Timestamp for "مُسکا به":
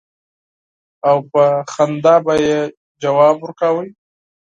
1.69-2.33